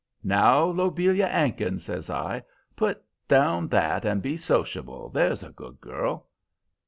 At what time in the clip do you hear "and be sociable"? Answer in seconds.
4.03-5.09